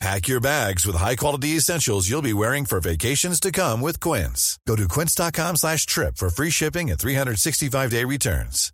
[0.00, 4.58] Pack your bags with high-quality essentials you'll be wearing for vacations to come with Quince.
[4.66, 8.72] Go to quince.com slash trip for free shipping and 365-day returns.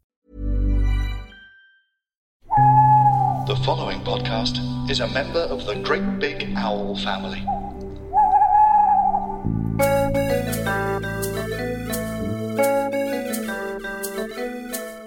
[3.49, 7.45] The following podcast is a member of the Great Big Owl family.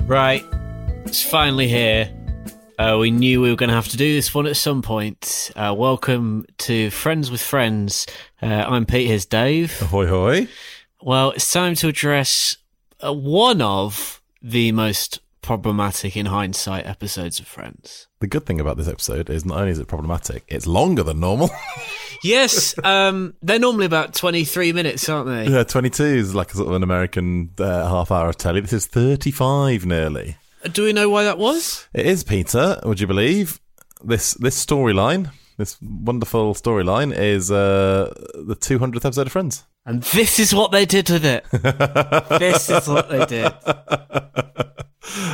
[0.05, 0.43] Right,
[1.05, 2.11] it's finally here.
[2.79, 5.51] Uh, we knew we were going to have to do this one at some point.
[5.53, 8.07] Uh, welcome to Friends with Friends.
[8.41, 9.07] Uh, I'm Pete.
[9.07, 9.81] Here's Dave.
[9.81, 10.47] Ahoy, hoy.
[11.01, 12.55] Well, it's time to address
[13.05, 18.07] uh, one of the most problematic in hindsight episodes of Friends.
[18.21, 21.19] The good thing about this episode is not only is it problematic, it's longer than
[21.19, 21.49] normal.
[22.21, 25.49] Yes, um, they're normally about 23 minutes, aren't they?
[25.49, 28.59] yeah, 22 is like a sort of an American uh, half hour of telly.
[28.59, 30.35] This is 35 nearly.
[30.63, 31.87] Do we know why that was?
[31.93, 33.61] It is, Peter, would you believe?
[34.03, 39.65] This this storyline, this wonderful storyline, is uh, the 200th episode of Friends.
[39.85, 41.45] And this is what they did with it.
[42.39, 43.51] this is what they did.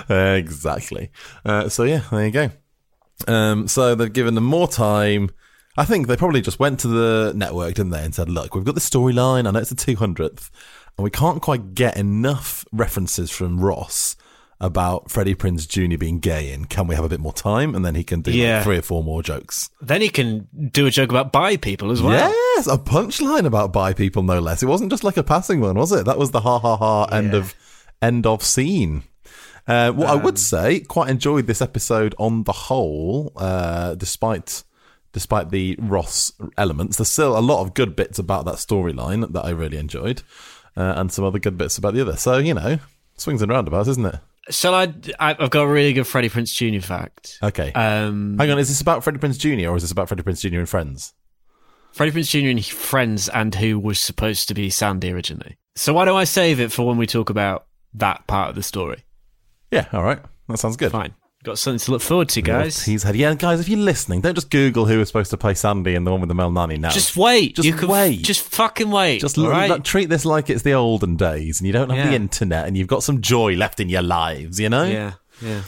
[0.09, 1.11] exactly.
[1.43, 2.51] Uh, so yeah, there you go.
[3.27, 5.31] Um, so they've given them more time.
[5.77, 8.63] I think they probably just went to the network, didn't they, and said, "Look, we've
[8.63, 9.47] got the storyline.
[9.47, 10.51] I know it's the 200th,
[10.97, 14.15] and we can't quite get enough references from Ross
[14.61, 15.97] about Freddie Prinze Jr.
[15.97, 16.51] being gay.
[16.53, 17.75] And can we have a bit more time?
[17.75, 19.69] And then he can do like, three or four more jokes.
[19.81, 22.29] Then he can do a joke about bi people as well.
[22.55, 24.63] Yes, a punchline about bi people, no less.
[24.63, 26.05] It wasn't just like a passing one, was it?
[26.05, 27.39] That was the ha ha ha end Yeah.
[27.39, 27.55] of
[28.01, 29.03] end of scene.
[29.67, 34.63] Uh, what I would say, quite enjoyed this episode on the whole, uh, despite
[35.11, 36.97] despite the Ross elements.
[36.97, 40.21] There's still a lot of good bits about that storyline that I really enjoyed,
[40.77, 42.15] uh, and some other good bits about the other.
[42.15, 42.79] So you know,
[43.17, 44.19] swings and roundabouts, isn't it?
[44.49, 44.93] Shall I?
[45.19, 46.85] I've got a really good Freddie Prinze Jr.
[46.85, 47.39] fact.
[47.41, 47.71] Okay.
[47.73, 49.69] Um, Hang on, is this about Freddie Prinze Jr.
[49.69, 50.59] or is this about Freddie Prinze Jr.
[50.59, 51.13] and Friends?
[51.91, 52.49] Freddie Prinze Jr.
[52.49, 55.57] and friends, and who was supposed to be Sandy originally.
[55.75, 58.63] So why don't I save it for when we talk about that part of the
[58.63, 59.03] story?
[59.71, 60.91] Yeah, all right, that sounds good.
[60.91, 61.15] Fine.
[61.45, 62.83] Got something to look forward to, guys.
[62.83, 63.59] He's had yeah, guys.
[63.59, 66.19] If you're listening, don't just Google who was supposed to play Sandy and the one
[66.19, 66.89] with the Male Nanny now.
[66.89, 67.55] Just wait.
[67.55, 68.23] Just you can wait.
[68.23, 69.21] Just fucking wait.
[69.21, 69.83] just l- right?
[69.83, 72.09] treat this like it's the olden days, and you don't have Yeah.
[72.09, 74.59] the internet, and you've got some joy left in your lives.
[74.59, 74.83] You know.
[74.85, 75.61] yeah, yeah.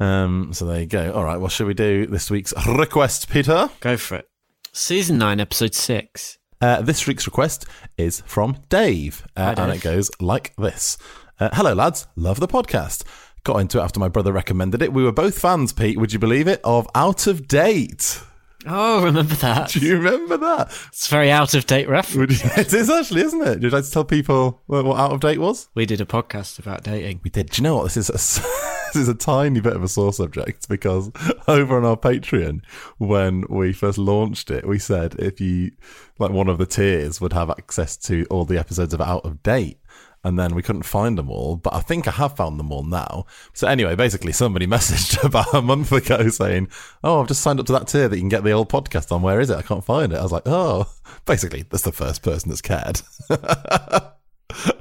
[0.00, 0.52] Um.
[0.52, 1.12] So there you go.
[1.12, 1.38] All right.
[1.38, 3.70] Well, should we do this week's request, Peter?
[3.80, 4.28] Go for it.
[4.72, 6.38] Season nine, episode six.
[6.60, 7.66] Uh, this week's request
[7.96, 10.98] is from Dave, uh, Hi, and it goes like this:
[11.38, 12.06] uh, Hello, lads.
[12.16, 13.04] Love the podcast.
[13.44, 14.92] Got into it after my brother recommended it.
[14.92, 15.98] We were both fans, Pete.
[15.98, 16.60] Would you believe it?
[16.62, 18.20] Of Out of Date.
[18.66, 19.70] Oh, remember that?
[19.72, 20.68] Do you remember that?
[20.88, 22.44] It's a very out of date reference.
[22.58, 23.60] It is actually, isn't it?
[23.60, 25.68] Did I tell people what, what out of date was?
[25.74, 27.20] We did a podcast about dating.
[27.24, 27.50] We did.
[27.50, 27.84] Do you know what?
[27.84, 28.12] This is a,
[28.92, 31.10] this is a tiny bit of a sore subject because
[31.48, 32.60] over on our Patreon,
[32.98, 35.70] when we first launched it, we said if you
[36.18, 39.42] like one of the tiers would have access to all the episodes of Out of
[39.42, 39.79] Date.
[40.22, 42.84] And then we couldn't find them all, but I think I have found them all
[42.84, 43.24] now.
[43.54, 46.68] So anyway, basically somebody messaged about a month ago saying,
[47.02, 49.12] "Oh, I've just signed up to that tier that you can get the old podcast
[49.12, 49.22] on.
[49.22, 49.56] Where is it?
[49.56, 50.90] I can't find it." I was like, "Oh,
[51.24, 53.00] basically that's the first person that's cared."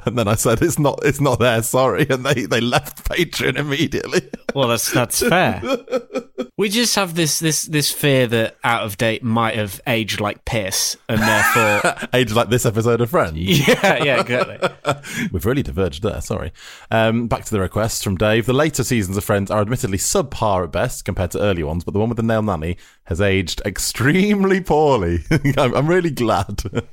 [0.05, 1.61] And then I said, "It's not, it's not there.
[1.63, 4.21] Sorry." And they they left Patreon immediately.
[4.55, 5.61] Well, that's that's fair.
[6.57, 10.45] we just have this this this fear that out of date might have aged like
[10.45, 13.37] piss, and therefore, aged like this episode of Friends.
[13.67, 15.29] yeah, yeah, exactly.
[15.31, 16.21] We've really diverged there.
[16.21, 16.51] Sorry.
[16.91, 18.45] Um, back to the request from Dave.
[18.45, 21.93] The later seasons of Friends are admittedly subpar at best compared to earlier ones, but
[21.93, 25.19] the one with the male nanny has aged extremely poorly.
[25.57, 26.87] I'm, I'm really glad that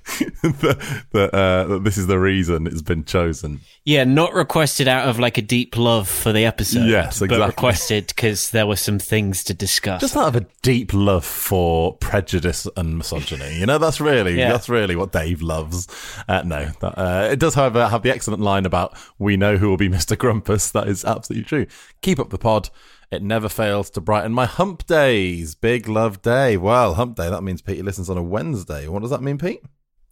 [1.13, 3.61] that, uh, that this is the reason it's been chosen.
[3.85, 6.87] Yeah, not requested out of like a deep love for the episode.
[6.89, 7.39] Yes, exactly.
[7.39, 10.01] But requested because there were some things to discuss.
[10.01, 14.51] Just out of a deep love for prejudice and misogyny, you know, that's really Yeah.
[14.53, 15.87] that's really what Dave loves.
[16.29, 19.69] Uh, no, that, uh, it does, however, have the excellent line about "We know who
[19.69, 21.67] will be Mister Grumpus." That is absolutely true.
[22.03, 22.71] Keep up the pod.
[23.13, 25.55] It never fails to brighten my hump days.
[25.55, 26.57] Big love day.
[26.57, 27.31] Well, hump day.
[27.31, 28.89] That means Pete listens on a Wednesday.
[28.89, 29.61] What does that mean, Pete?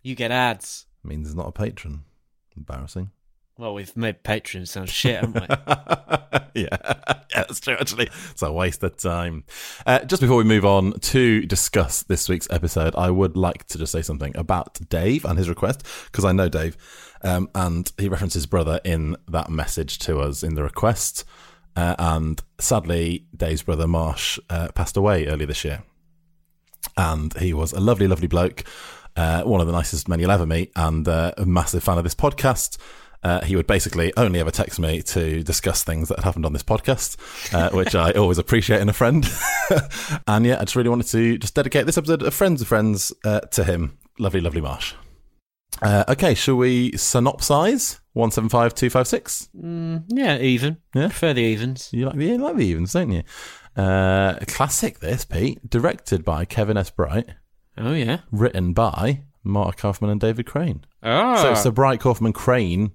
[0.07, 0.87] you get ads.
[1.03, 2.03] It means he's not a patron.
[2.57, 3.11] Embarrassing.
[3.57, 5.47] Well, we've made Patreon sound shit, haven't we?
[6.63, 6.77] yeah.
[6.81, 8.11] yeah, that's true, actually.
[8.33, 9.45] It's a waste of time.
[9.87, 13.79] Uh, just before we move on to discuss this week's episode, I would like to
[13.79, 16.77] just say something about Dave and his request, because I know Dave,
[17.23, 21.25] um, and he referenced his brother in that message to us in the request.
[21.77, 25.85] Uh, and sadly, Dave's brother Marsh uh, passed away earlier this year.
[26.97, 28.65] And he was a lovely, lovely bloke,
[29.17, 32.05] uh, one of the nicest men you'll ever meet, and uh, a massive fan of
[32.05, 32.79] this podcast.
[33.23, 36.53] Uh, he would basically only ever text me to discuss things that had happened on
[36.53, 37.17] this podcast,
[37.55, 39.27] uh, which I always appreciate in a friend.
[40.27, 43.15] and yeah, I just really wanted to just dedicate this episode of Friends of Friends
[43.25, 43.97] uh, to him.
[44.19, 44.95] Lovely, lovely Marsh.
[45.81, 49.49] Uh, okay, shall we synopsize 175256?
[50.09, 50.77] yeah, even.
[50.95, 51.09] Yeah?
[51.09, 51.89] Prefer the evens.
[51.93, 53.23] You like the, you like the evens, don't you?
[53.77, 55.69] Uh, classic, this, Pete.
[55.69, 56.91] Directed by Kevin S.
[56.91, 57.31] Bright,
[57.77, 58.19] Oh, yeah.
[58.31, 60.85] written by Marta Kauffman and David Crane.
[61.03, 62.93] Oh, So it's the Bright Kauffman Crane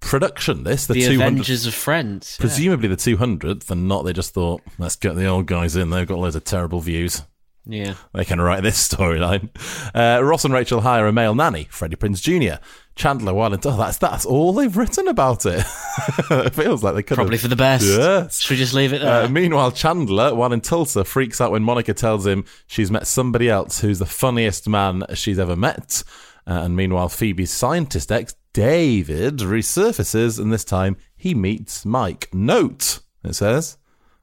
[0.00, 1.14] production, this, the, the 200th.
[1.14, 2.36] Avengers of Friends.
[2.38, 2.42] Yeah.
[2.42, 5.90] Presumably the 200th, and not they just thought, let's get the old guys in.
[5.90, 7.22] They've got loads of terrible views.
[7.64, 7.94] Yeah.
[8.14, 9.48] They can write this storyline.
[9.94, 12.60] Uh, Ross and Rachel hire a male nanny, Freddie Prinze Jr.
[12.96, 15.62] Chandler, while in, oh, that's that's all they've written about it.
[16.30, 17.42] it feels like they could Probably have.
[17.42, 17.84] for the best.
[17.84, 18.40] Yes.
[18.40, 19.24] Should we just leave it there?
[19.24, 23.50] Uh, meanwhile, Chandler, while in Tulsa, freaks out when Monica tells him she's met somebody
[23.50, 26.02] else who's the funniest man she's ever met.
[26.46, 32.30] Uh, and meanwhile, Phoebe's scientist ex, David, resurfaces, and this time he meets Mike.
[32.32, 33.76] Note, it says,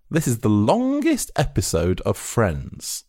[0.09, 3.03] this is the longest episode of Friends,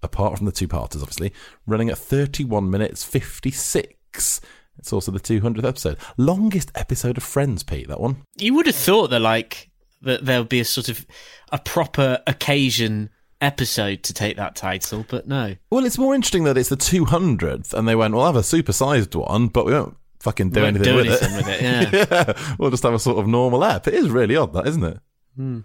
[0.00, 1.32] apart from the two parters, obviously,
[1.66, 4.40] running at 31 minutes 56.
[4.78, 5.98] It's also the 200th episode.
[6.16, 8.22] Longest episode of Friends, Pete, that one.
[8.38, 9.70] you would have thought that, like,
[10.02, 11.06] that there would be a sort of
[11.52, 15.56] a proper occasion episode to take that title, but no.
[15.70, 19.14] Well, it's more interesting that it's the 200th, and they went, we'll have a supersized
[19.14, 21.90] one, but we won't fucking do We won't anything, do with, anything it.
[21.92, 22.54] with it, yeah.
[22.58, 23.86] we'll just have a sort of normal app.
[23.88, 24.98] It is really odd, that, isn't it?
[25.36, 25.60] Hmm.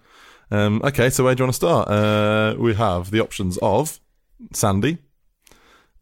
[0.52, 1.88] Um, okay, so where do you want to start?
[1.88, 4.00] Uh, we have the options of
[4.54, 4.98] Sandy,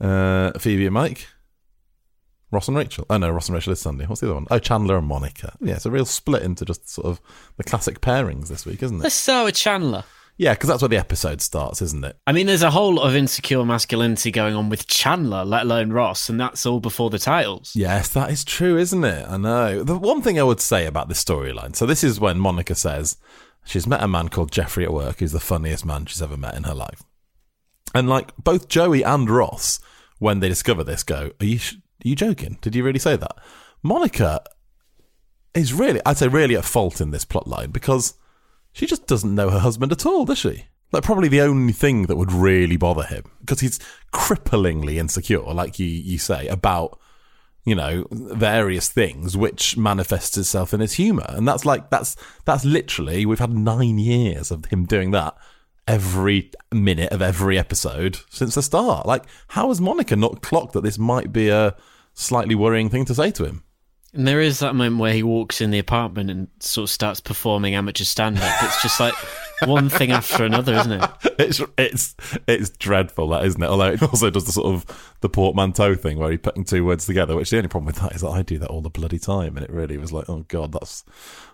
[0.01, 1.27] uh, Phoebe and Mike,
[2.51, 3.05] Ross and Rachel.
[3.09, 4.05] Oh, no, Ross and Rachel is Sunday.
[4.05, 4.47] What's the other one?
[4.49, 5.55] Oh, Chandler and Monica.
[5.61, 7.21] Yeah, it's a real split into just sort of
[7.57, 9.03] the classic pairings this week, isn't it?
[9.03, 10.03] Let's start with Chandler.
[10.39, 12.17] Yeah, because that's where the episode starts, isn't it?
[12.25, 15.91] I mean, there's a whole lot of insecure masculinity going on with Chandler, let alone
[15.91, 17.73] Ross, and that's all before the titles.
[17.75, 19.27] Yes, that is true, isn't it?
[19.27, 19.83] I know.
[19.83, 23.17] The one thing I would say about this storyline so, this is when Monica says
[23.65, 26.55] she's met a man called Jeffrey at work who's the funniest man she's ever met
[26.55, 27.03] in her life.
[27.93, 29.81] And, like, both Joey and Ross,
[30.19, 32.57] when they discover this, go, Are you, sh- you joking?
[32.61, 33.37] Did you really say that?
[33.83, 34.41] Monica
[35.53, 38.15] is really, I'd say, really at fault in this plot line because
[38.71, 40.65] she just doesn't know her husband at all, does she?
[40.91, 43.79] Like, probably the only thing that would really bother him because he's
[44.11, 46.99] cripplingly insecure, like you, you say, about
[47.65, 52.15] you know various things which manifests itself in his humor and that's like that's
[52.45, 55.35] that's literally we've had 9 years of him doing that
[55.89, 60.83] every minute of every episode since the start like how has monica not clocked that
[60.83, 61.75] this might be a
[62.13, 63.63] slightly worrying thing to say to him
[64.13, 67.19] And there is that moment where he walks in the apartment and sort of starts
[67.19, 68.63] performing amateur stand up.
[68.63, 69.13] It's just like
[69.65, 71.09] one thing after another, isn't it?
[71.39, 72.15] it's it's
[72.47, 76.17] it's dreadful that isn't it although it also does the sort of the portmanteau thing
[76.17, 78.41] where he's putting two words together which the only problem with that is that i
[78.41, 81.03] do that all the bloody time and it really was like oh god that's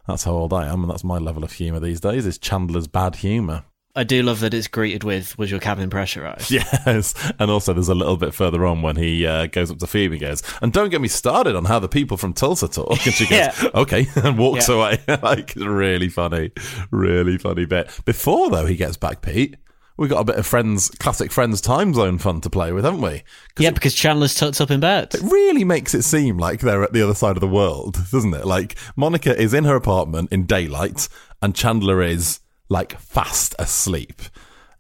[0.08, 2.88] that's how old i am and that's my level of humor these days is chandler's
[2.88, 3.64] bad humor
[3.96, 6.52] I do love that it's greeted with, was your cabin pressurized?
[6.52, 9.88] Yes, and also there's a little bit further on when he uh, goes up to
[9.88, 12.92] Phoebe and goes, and don't get me started on how the people from Tulsa talk.
[13.06, 13.70] And she goes, Yeah.
[13.74, 14.76] okay, and walks Yeah.
[14.76, 15.00] away.
[15.24, 16.52] like, really funny,
[16.92, 17.90] really funny bit.
[18.06, 19.56] Before, though, he gets back, Pete,
[19.98, 23.00] we got a bit of Friends, classic Friends time zone fun to play with, haven't
[23.02, 23.24] we?
[23.58, 25.16] Yeah, because Chandler's tucked up in bed.
[25.16, 28.34] It really makes it seem like they're at the other side of the world, doesn't
[28.34, 28.46] it?
[28.46, 31.08] Like, Monica is in her apartment in daylight,
[31.42, 34.22] and Chandler is, like, fast asleep.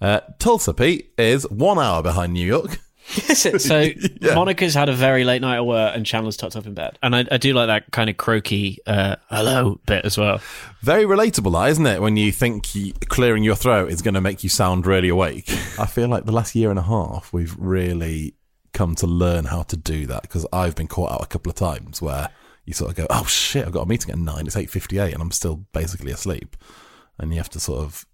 [0.01, 2.79] Uh, Tulsa, Pete, is one hour behind New York.
[3.29, 3.63] Is?
[3.63, 3.79] So
[4.21, 4.33] Yeah.
[4.35, 6.97] Monica's had a very late night at work and Chandler's tucked up in bed.
[7.03, 10.41] And I, I do like that kind of croaky uh, hello bit as well.
[10.81, 12.01] Very relatable, that, isn't it?
[12.01, 15.45] When you think you, clearing your throat is going to make you sound really awake.
[15.79, 18.33] I feel like the last year and a half, we've really
[18.73, 21.55] come to learn how to do that because I've been caught out a couple of
[21.55, 22.29] times where
[22.65, 24.47] you sort of go, "Oh shit, I've got a meeting at nine.
[24.47, 26.55] It's eight fifty-eight, and I'm still basically asleep."
[27.19, 28.05] And you have to sort of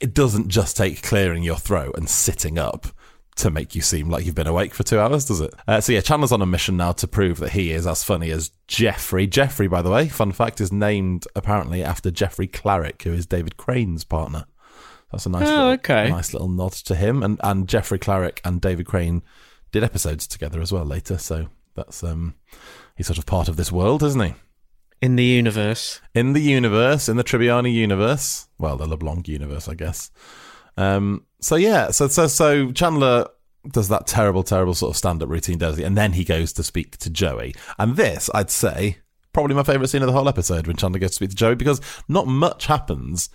[0.00, 2.88] it doesn't just take clearing your throat and sitting up
[3.36, 5.54] to make you seem like you've been awake for two hours, does it?
[5.66, 8.30] Uh, so yeah, Chandler's on a mission now to prove that he is as funny
[8.30, 9.26] as Jeffrey.
[9.28, 13.56] Jeffrey, by the way, fun fact, is named apparently after Jeffrey Klarik, who is David
[13.56, 14.44] Crane's partner.
[15.12, 16.10] That's a nice, Oh, little, okay.
[16.10, 17.22] nice little nod to him.
[17.22, 19.22] And and Jeffrey Klarik and David Crane
[19.72, 21.16] did episodes together as well later.
[21.16, 22.34] So that's um,
[22.96, 24.34] he's sort of part of this world, isn't he?
[25.00, 26.00] In the universe.
[26.14, 30.10] in the universe, in the Tribbiani universe, well, the LeBlanc universe, I guess.
[30.76, 33.26] Um, so yeah, so so so Chandler
[33.70, 35.84] does that terrible, terrible sort of stand-up routine, does he?
[35.84, 38.98] And then he goes to speak to Joey, and this, I'd say,
[39.32, 41.54] probably my favorite scene of the whole episode when Chandler goes to speak to Joey
[41.54, 43.28] because not much happens.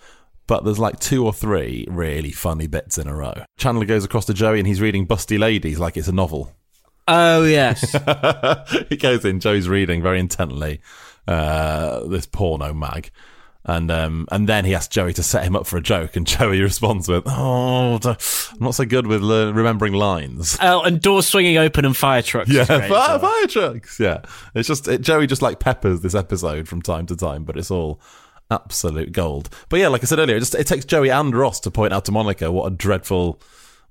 [0.46, 3.44] But there's like two or three really funny bits in a row.
[3.56, 6.52] Chandler goes across to Joey and he's reading Busty Ladies like it's a novel.
[7.08, 7.92] Oh, yes.
[8.90, 9.40] he goes in.
[9.40, 10.82] Joey's reading very intently
[11.26, 13.10] uh, this porno mag,
[13.64, 16.26] and um, and then he asks Joey to set him up for a joke, and
[16.26, 21.26] Joey responds with, "Oh, I'm not so good with lear- remembering lines." oh, and doors
[21.26, 22.50] swinging open and fire trucks.
[22.50, 23.18] Yeah, is great as fire, well.
[23.20, 23.98] fire trucks.
[23.98, 24.22] Yeah,
[24.54, 27.70] it's just it, Joey just like peppers this episode from time to time, but it's
[27.70, 28.00] all
[28.50, 29.48] absolute gold.
[29.68, 31.92] But yeah, like I said earlier, it just it takes Joey and Ross to point
[31.92, 33.40] out to Monica what a dreadful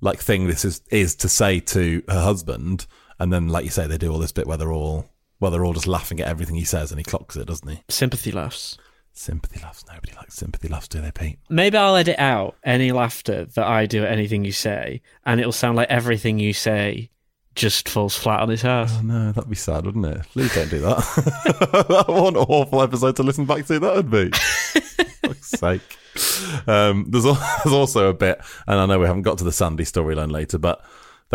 [0.00, 2.86] like thing this is is to say to her husband,
[3.18, 5.10] and then like you say, they do all this bit where they're all
[5.44, 7.82] well, they're all just laughing at everything he says, and he clocks it, doesn't he?
[7.90, 8.78] Sympathy laughs.
[9.12, 9.84] Sympathy laughs.
[9.86, 11.38] Nobody likes sympathy laughs, do they, Pete?
[11.50, 15.52] Maybe I'll edit out any laughter that I do at anything you say, and it'll
[15.52, 17.10] sound like everything you say
[17.54, 18.96] just falls flat on his ass.
[18.98, 20.22] Oh no, that'd be sad, wouldn't it?
[20.32, 22.04] Please don't do that.
[22.08, 24.30] what an awful episode to listen back to that would be.
[25.28, 26.66] Fuck's sake.
[26.66, 27.34] Um, there's, al-
[27.64, 30.56] there's also a bit, and I know we haven't got to the Sandy storyline later,
[30.56, 30.82] but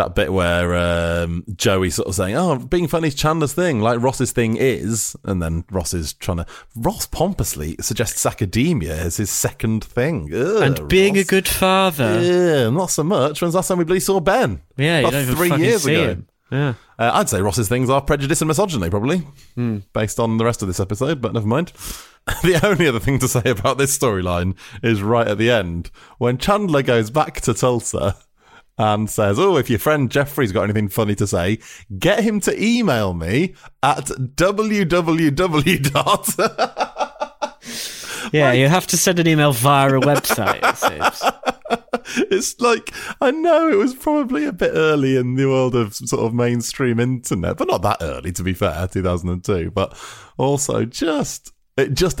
[0.00, 4.00] that bit where um, Joey's sort of saying, "Oh, being funny is Chandler's thing, like
[4.00, 6.46] Ross's thing is," and then Ross is trying to.
[6.74, 12.20] Ross pompously suggests academia as his second thing, Ugh, and being a good father.
[12.20, 13.40] Yeah, not so much.
[13.40, 14.62] When's the last time we bloody saw Ben?
[14.76, 16.08] Yeah, you About three years ago.
[16.08, 16.26] him.
[16.50, 16.74] Yeah.
[16.98, 19.18] Uh, I'd say Ross's things are prejudice and misogyny, probably,
[19.54, 19.78] Hmm.
[19.92, 21.72] based on the rest of this episode, but never mind.
[22.42, 26.38] the only other thing to say about this storyline is right at the end, when
[26.38, 28.16] Chandler goes back to Tulsa
[28.80, 31.58] and says, Oh, if your friend Jeffrey's got anything funny to say,
[31.98, 35.92] get him to email me at www.
[35.92, 37.06] dot.
[38.32, 41.96] Yeah, you have to send an email via a website, it
[42.30, 46.24] it's like I know it was probably a bit early in the world of sort
[46.24, 49.72] of mainstream internet, but not that early to be fair, 2002.
[49.72, 49.98] But
[50.36, 52.20] also just it just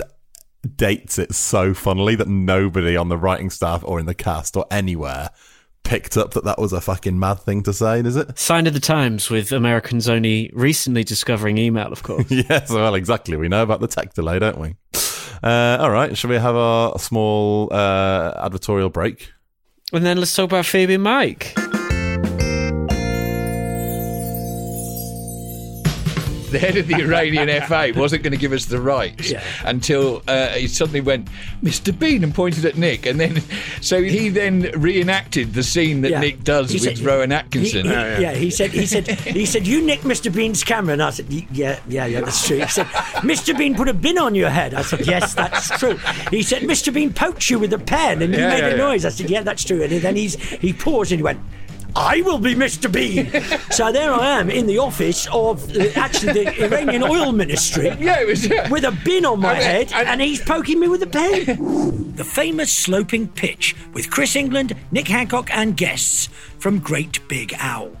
[0.74, 4.66] dates it so funnily that nobody on the writing staff or in the cast or
[4.70, 5.30] anywhere
[5.84, 8.38] picked up that that was a fucking mad thing to say, is it?
[8.38, 12.26] Sign of the times with Americans only recently discovering email, of course.
[12.30, 13.36] yes, well, exactly.
[13.36, 14.76] We know about the tech delay, don't we?
[15.42, 19.32] Uh, all right, shall we have our small uh, advertorial break?
[19.92, 21.54] and then let's talk about Phoebe and Mike.
[26.50, 29.32] The head of the Iranian FA wasn't going to give us the rights
[29.64, 31.28] until uh, he suddenly went,
[31.62, 31.96] Mr.
[31.96, 33.06] Bean, and pointed at Nick.
[33.06, 33.42] And then,
[33.80, 36.20] so he then reenacted the scene that Yeah.
[36.20, 37.84] Nick does He with said- Rowan He- Atkinson.
[37.86, 40.34] he- yeah, he said, he said, he said, you nicked Mr.
[40.34, 42.58] Bean's camera, and I said, yeah, yeah, yeah, that's true.
[42.58, 43.56] He said, Mr.
[43.56, 44.74] Bean put a bin on your head.
[44.74, 45.96] I said, yes, that's true.
[46.30, 46.92] He said, Mr.
[46.92, 48.76] Bean poked you with a pen, and you Yeah, made yeah, a yeah.
[48.76, 49.04] noise.
[49.04, 49.82] I said, yeah, that's true.
[49.82, 51.40] And then he's he paused and he went.
[51.96, 52.90] I will be Mr.
[52.90, 53.30] Bean.
[53.70, 58.20] so there I am in the office of uh, actually the Iranian oil ministry Yeah,
[58.20, 58.46] it was.
[58.46, 58.68] Yeah.
[58.70, 62.14] with a bin on my And- head, and- and he's poking me with a pen.
[62.16, 66.28] the famous sloping pitch with Chris England, Nick Hancock, and guests
[66.58, 67.92] from Great Big Owl.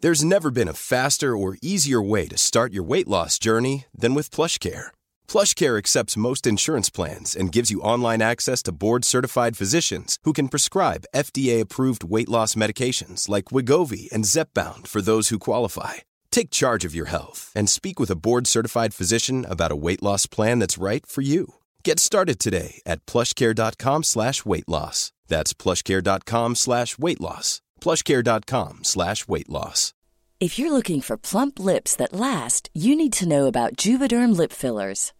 [0.00, 4.14] There's never been a faster or easier way to start your weight loss journey than
[4.14, 4.88] with PlushCare.
[5.30, 10.48] PlushCare accepts most insurance plans and gives you online access to board-certified physicians who can
[10.48, 15.94] prescribe FDA-approved weight loss medications like Wegovy and Zepbound for those who qualify.
[16.32, 20.26] Take charge of your health and speak with a board-certified physician about a weight loss
[20.26, 21.46] plan that's right for you.
[21.84, 25.12] Get started today at plushcare.com slash weight loss.
[25.28, 27.62] That's plushcare.com slash weight loss.
[27.80, 29.94] plushcare.com slash weight loss.
[30.40, 34.52] If you're looking for plump lips that last, you need to know about Juvederm lip
[34.52, 35.12] fillers.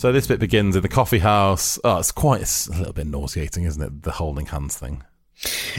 [0.00, 1.78] So this bit begins in the coffee house.
[1.84, 4.02] Oh, it's quite it's a little bit nauseating, isn't it?
[4.02, 5.04] The holding hands thing.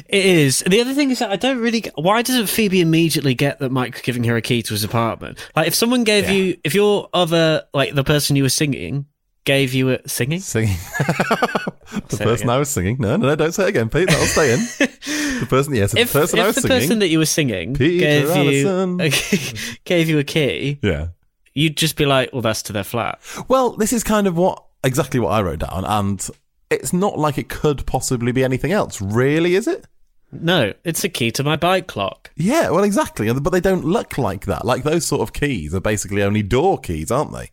[0.07, 0.59] It is.
[0.59, 1.81] The other thing is that I don't really.
[1.81, 5.39] Get, why doesn't Phoebe immediately get that Mike's giving her a key to his apartment?
[5.55, 6.33] Like, if someone gave Yeah.
[6.33, 9.07] you, if your other, like the person you were singing,
[9.43, 10.75] gave you a singing, Singing.
[10.99, 12.47] the Say person.
[12.51, 12.97] I was singing.
[12.99, 14.07] No, no, no, don't say it again, Pete.
[14.07, 14.59] That'll stay in.
[15.39, 16.61] the person, yes, if, the person if I was singing.
[16.61, 16.79] the singing.
[16.79, 18.99] person that you were singing Peter gave Allison.
[18.99, 21.07] you gave you a key, yeah.
[21.53, 24.63] You'd just be like, "Well, that's to their flat." Well, this is kind of what
[24.83, 26.27] exactly what I wrote down, and
[26.69, 29.85] it's not like it could possibly be anything else, really, is it?
[30.31, 32.31] No, it's a key to my bike lock.
[32.37, 33.31] Yeah, well, exactly.
[33.33, 34.65] But they don't look like that.
[34.65, 37.51] Like those sort of keys are basically only door keys, aren't they?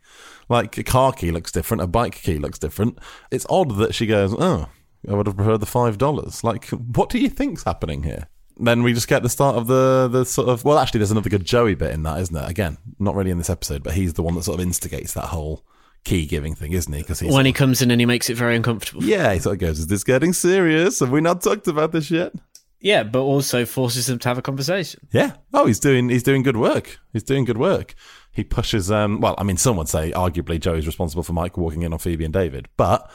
[0.48, 2.98] Like a car key looks different, a bike key looks different.
[3.30, 4.68] It's odd that she goes, "Oh,
[5.08, 8.28] I would have preferred the five dollars." Like, what do you think's happening here?
[8.60, 11.30] Then we just get the start of the the sort of well, actually, there's another
[11.30, 12.48] good Joey bit in that, isn't there?
[12.48, 15.26] Again, not really in this episode, but he's the one that sort of instigates that
[15.26, 15.64] whole
[16.04, 17.00] key giving thing, isn't he?
[17.02, 19.02] Because When he comes in and he makes it very uncomfortable.
[19.04, 21.00] yeah, he sort of goes, "Is this getting serious?
[21.00, 22.32] Have we not talked about this yet?"
[22.80, 25.00] Yeah, but also forces them to have a conversation.
[25.12, 25.32] Yeah.
[25.52, 26.98] Oh, he's doing he's doing good work.
[27.12, 27.94] He's doing good work.
[28.32, 28.90] He pushes.
[28.90, 29.20] Um.
[29.20, 32.24] Well, I mean, some would say arguably Joey's responsible for Mike walking in on Phoebe
[32.24, 33.10] and David, but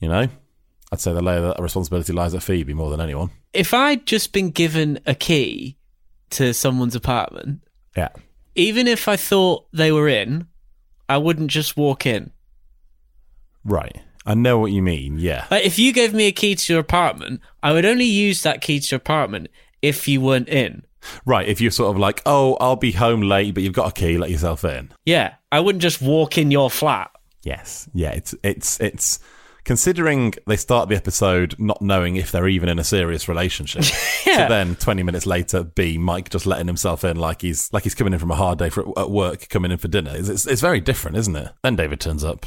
[0.00, 0.28] you know,
[0.94, 3.30] I'd say the layer that responsibility lies at Phoebe more than anyone.
[3.52, 5.76] If I'd just been given a key
[6.30, 7.60] to someone's apartment,
[7.96, 8.08] Yeah.
[8.54, 10.46] even if I thought they were in,
[11.08, 12.30] I wouldn't just walk in.
[13.64, 14.00] Right.
[14.26, 15.18] I know what you mean.
[15.18, 15.46] Yeah.
[15.50, 18.60] Like, if you gave me a key to your apartment, I would only use that
[18.62, 19.48] key to your apartment
[19.82, 20.84] if you weren't in.
[21.26, 21.46] Right.
[21.46, 24.16] If you're sort of like, oh, I'll be home late, but you've got a key,
[24.16, 24.92] let yourself in.
[25.04, 27.10] Yeah, I wouldn't just walk in your flat.
[27.42, 27.88] Yes.
[27.92, 28.10] Yeah.
[28.12, 29.18] It's it's it's
[29.64, 33.84] considering they start the episode not knowing if they're even in a serious relationship.
[34.24, 34.44] Yeah.
[34.44, 37.94] To then twenty minutes later, B, Mike just letting himself in like he's like he's
[37.94, 40.12] coming in from a hard day for at work, coming in for dinner.
[40.12, 41.52] It's, it's it's very different, isn't it?
[41.62, 42.46] Then David turns up,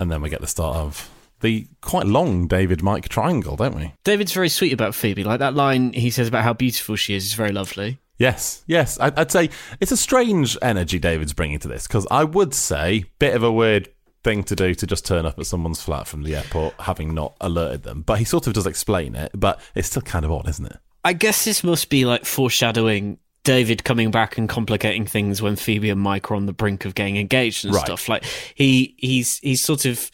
[0.00, 1.08] and then we get the start of
[1.40, 3.92] the quite long David Mike triangle, don't we?
[4.04, 5.22] David's very sweet about Phoebe.
[5.22, 8.00] Like that line he says about how beautiful she is is very lovely.
[8.18, 8.98] Yes, yes.
[8.98, 13.04] I'd, I'd say it's a strange energy David's bringing to this because I would say
[13.18, 13.90] bit of a weird
[14.26, 17.36] thing to do to just turn up at someone's flat from the airport having not
[17.40, 18.02] alerted them.
[18.02, 20.76] But he sort of does explain it, but it's still kind of odd, isn't it?
[21.04, 25.90] I guess this must be like foreshadowing David coming back and complicating things when Phoebe
[25.90, 27.84] and Mike are on the brink of getting engaged and Right.
[27.86, 28.08] stuff.
[28.08, 28.24] Like
[28.56, 30.10] he he's he's sort of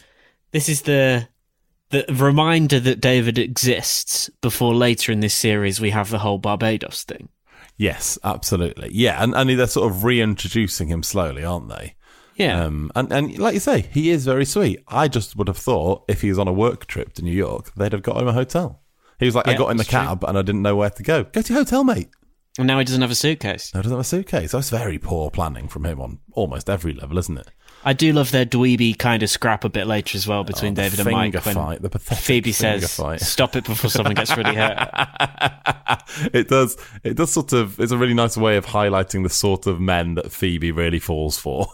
[0.51, 1.27] this is the
[1.89, 7.05] the reminder that David exists before later in this series we have the whole Barbados
[7.05, 7.31] thing.
[7.79, 8.91] Yes, absolutely.
[8.93, 11.95] Yeah, and, and they're sort of reintroducing him slowly, aren't they?
[12.37, 12.65] Yeah.
[12.65, 14.83] Um, and, and like you say, he is very sweet.
[14.89, 17.73] I just would have thought if he was on a work trip to New York,
[17.77, 18.81] they'd have got him a hotel.
[19.19, 20.01] He was like, I got in the that's true.
[20.01, 21.25] cab and I didn't know where to go.
[21.25, 22.09] Go to your hotel, mate.
[22.59, 23.73] and now he doesn't have a suitcase.
[23.73, 24.53] No, he doesn't have a suitcase.
[24.53, 27.49] That's very poor planning from him on almost every level, isn't it?
[27.85, 30.77] I do love their dweeby kind of scrap a bit later as well between Oh,
[30.77, 33.21] David and Mike when fight, the pathetic Phoebe says, fight.
[33.21, 34.89] "Stop it before someone gets really hurt."
[36.33, 36.77] it does.
[37.03, 37.81] It does sort of.
[37.81, 41.39] It's a really nice way of highlighting the sort of men that Phoebe really falls
[41.39, 41.67] for,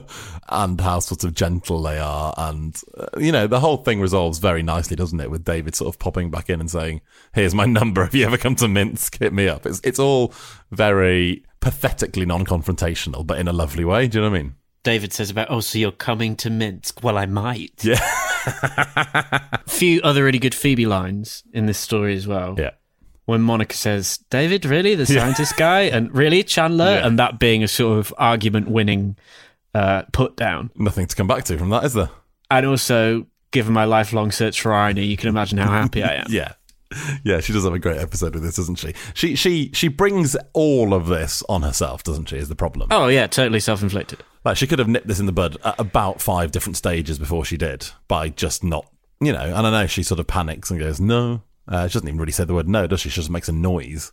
[0.48, 2.32] and how sort of gentle they are.
[2.36, 5.30] And uh, you know, the whole thing resolves very nicely, doesn't it?
[5.30, 7.00] With David sort of popping back in and saying,
[7.34, 8.02] "Here's my number.
[8.04, 10.32] If you ever come to Minsk, hit me up." It's it's all
[10.70, 14.06] very pathetically non-confrontational, but in a lovely way.
[14.06, 14.54] Do you know what I mean?
[14.86, 17.84] David says about, "Oh, so you're coming to Minsk?" Well, I might.
[17.84, 17.98] Yeah.
[18.46, 22.54] A few other really good Phoebe lines in this story as well.
[22.56, 22.70] Yeah.
[23.24, 24.94] When Monica says, David, really?
[24.94, 25.80] The scientist guy?
[25.82, 26.84] And really, Chandler?
[26.84, 27.04] Yeah.
[27.04, 29.16] And that being a sort of argument winning
[29.74, 30.70] uh, put down.
[30.76, 32.10] Nothing to come back to from that, is there?
[32.48, 36.26] And also, given my lifelong search for irony, you can imagine how happy I am.
[36.30, 36.52] Yeah.
[37.24, 38.94] Yeah, she does have a great episode with this, doesn't she?
[39.12, 42.36] She she she brings all of this on herself, doesn't she?
[42.36, 42.88] Is the problem?
[42.92, 44.22] Oh yeah, totally self-inflicted.
[44.46, 47.44] Like she could have nipped this in the bud at about five different stages before
[47.44, 48.88] she did, by just not,
[49.20, 49.40] you know.
[49.40, 52.30] And I know she sort of panics and goes, "No." Uh, she doesn't even really
[52.30, 53.08] say the word "no," does she?
[53.08, 54.12] She just makes a noise.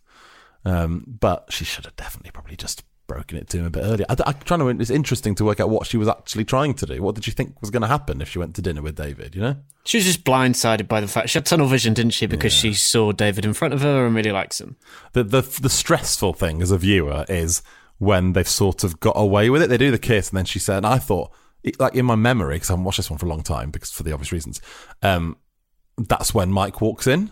[0.65, 4.07] Um, but she should have definitely probably just broken it to him a bit earlier.
[4.09, 4.69] I, I'm trying to.
[4.69, 7.03] It's interesting to work out what she was actually trying to do.
[7.03, 9.35] What did she think was going to happen if she went to dinner with David?
[9.35, 9.55] You know.
[9.85, 12.25] She was just blindsided by the fact she had tunnel vision, didn't she?
[12.25, 14.77] Because she saw David in front of her and really likes him.
[15.11, 17.61] the the the stressful thing as a viewer is
[18.03, 19.69] when they've sort of got away with it.
[19.69, 21.31] They do the kiss, and then she said, and I thought,
[21.79, 23.91] like in my memory, because I haven't watched this one for a long time, because
[23.91, 24.61] for the obvious reasons,
[25.01, 25.37] um,
[25.97, 27.31] that's when Mike walks in.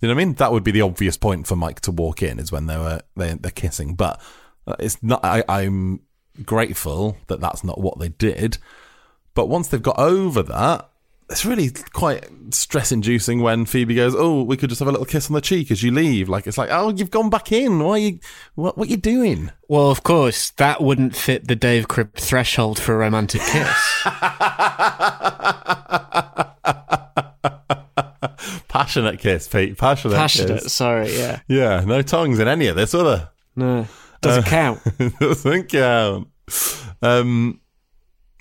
[0.00, 0.34] You know what I mean?
[0.34, 3.00] That would be the obvious point for Mike to walk in is when they were
[3.16, 4.20] they they're kissing, but
[4.66, 5.24] uh, it's not.
[5.24, 6.00] I, I'm
[6.44, 8.58] grateful that that's not what they did.
[9.34, 10.90] But once they've got over that,
[11.28, 15.06] it's really quite stress inducing when Phoebe goes, "Oh, we could just have a little
[15.06, 17.78] kiss on the cheek as you leave." Like it's like, "Oh, you've gone back in.
[17.80, 18.18] Why are you?
[18.54, 18.78] What?
[18.78, 22.94] What are you doing?" Well, of course, that wouldn't fit the Dave Cribb threshold for
[22.94, 24.04] a romantic kiss.
[28.68, 29.76] Passionate kiss, Pete.
[29.78, 30.14] Passionate.
[30.14, 30.72] Passionate, kiss.
[30.72, 31.40] sorry, yeah.
[31.48, 33.30] Yeah, no tongues in any of this, other.
[33.56, 33.88] No,
[34.20, 34.80] doesn't count.
[35.18, 36.28] Doesn't count.
[37.00, 37.60] Um,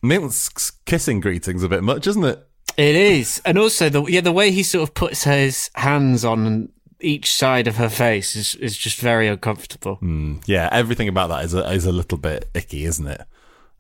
[0.04, 2.48] Minsk's kissing greetings a bit much, isn't it?
[2.78, 6.70] It is, and also the yeah the way he sort of puts his hands on
[7.00, 10.00] each side of her face is is just very uncomfortable.
[10.46, 13.22] Yeah, everything about that is a, is a little bit icky, isn't it?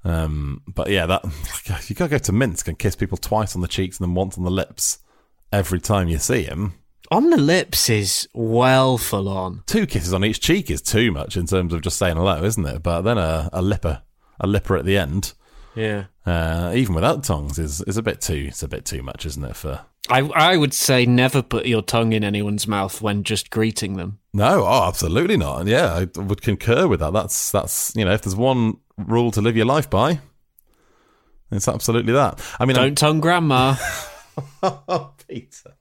[0.03, 1.25] Um, but yeah, that
[1.89, 4.37] you gotta go to Minsk and kiss people twice on the cheeks and then once
[4.37, 4.99] on the lips
[5.51, 6.73] every time you see him.
[7.11, 9.63] On the lips is well full on.
[9.67, 12.65] Two kisses on each cheek is too much in terms of just saying hello, isn't
[12.65, 12.81] it?
[12.81, 14.01] But then a, a lipper,
[14.39, 15.33] a lipper at the end,
[15.75, 18.45] Yeah, uh, even without tongues, is is a bit too.
[18.47, 19.55] It's a bit too much, isn't it?
[19.55, 23.97] For I I would say never put your tongue in anyone's mouth when just greeting
[23.97, 24.19] them.
[24.33, 25.61] No, oh, absolutely not.
[25.61, 27.13] And yeah, I would concur with that.
[27.13, 30.19] That's that's you know, if there's one rule to live your life by,
[31.51, 32.41] it's absolutely that.
[32.59, 33.75] I mean, Don't tongue grandma
[34.61, 35.75] I'm, Peter.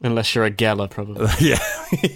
[0.00, 1.26] unless you're a geller, probably.
[1.40, 1.58] yeah,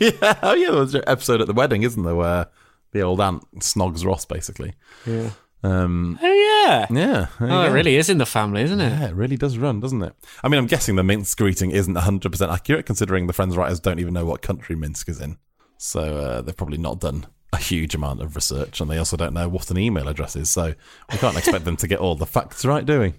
[0.00, 0.38] yeah.
[0.42, 0.70] Oh, yeah.
[0.70, 2.46] There was an episode at the wedding, isn't there, where
[2.92, 4.74] the old aunt snogs Ross, basically.
[5.06, 5.30] Yeah.
[5.64, 6.32] Um, Oh
[6.66, 6.86] yeah.
[6.90, 7.26] yeah.
[7.40, 8.90] Oh, it really is in the family, isn't it?
[8.90, 10.14] Yeah, it really does run, doesn't it?
[10.42, 13.98] I mean, I'm guessing the Minsk greeting isn't 100% accurate, considering the Friends writers don't
[13.98, 15.38] even know what country Minsk is in.
[15.78, 19.32] So uh, they've probably not done a huge amount of research, and they also don't
[19.32, 20.50] know what an email address is.
[20.50, 20.74] So
[21.10, 23.14] we can't expect them to get all the facts right, do we?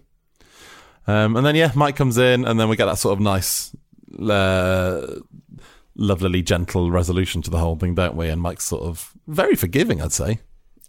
[1.07, 3.75] Um, and then, yeah, Mike comes in, and then we get that sort of nice,
[4.29, 5.07] uh,
[5.97, 8.29] lovelily gentle resolution to the whole thing, don't we?
[8.29, 10.39] And Mike's sort of very forgiving, I'd say.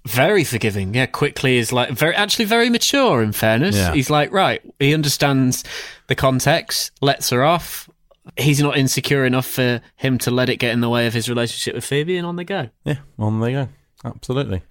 [0.07, 0.95] Very forgiving.
[0.95, 3.23] Yeah, quickly is like very actually very mature.
[3.23, 3.93] In fairness, Yeah.
[3.93, 4.63] he's like right.
[4.79, 5.65] He understands
[6.07, 6.93] the context.
[7.01, 7.89] Lets her off.
[8.37, 11.29] He's not insecure enough for him to let it get in the way of his
[11.29, 12.69] relationship with Phoebe, and on they go.
[12.85, 13.69] Yeah, on there you go.
[14.05, 14.63] Absolutely.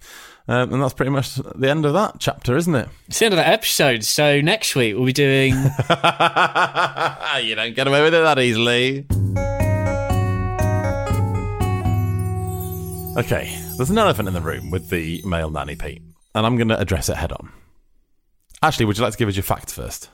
[0.48, 2.88] Um, and that's pretty much the end of that chapter, isn't it?
[3.08, 4.04] It's the end of that episode.
[4.04, 5.54] So next week we'll be doing.
[7.42, 9.06] you don't get away with it that easily.
[13.16, 16.02] Okay, there's an elephant in the room with the male nanny, Pete,
[16.34, 17.50] and I'm going to address it head on.
[18.62, 20.10] Actually, would you like to give us your fact first?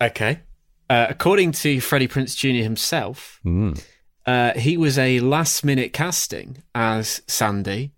[0.00, 0.40] okay.
[0.88, 2.62] Uh, according to Freddie Prinze Jr.
[2.62, 3.40] himself,
[4.24, 7.92] uh, he was a last minute casting as Sandy,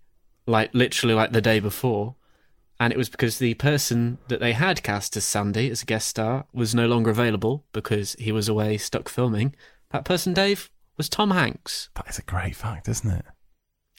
[0.47, 2.15] like literally like the day before.
[2.79, 6.07] And it was because the person that they had cast as Sandy as a guest
[6.07, 9.53] star was no longer available because he was away stuck filming.
[9.91, 11.89] That person, Dave, was Tom Hanks.
[11.95, 13.25] That is a great fact, isn't it?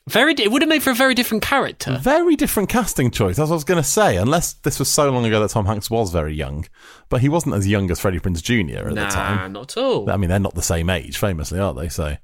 [0.08, 1.98] Very, it would have made for a very different character.
[2.02, 3.36] Very different casting choice.
[3.36, 4.16] That's what I was going to say.
[4.16, 6.66] Unless this was so long ago that Tom Hanks was very young,
[7.08, 8.88] but he wasn't as young as Freddie Prinze Jr.
[8.88, 9.52] at nah, the time.
[9.52, 10.10] not at all.
[10.10, 11.88] I mean, they're not the same age, famously, are they?
[11.88, 12.16] So,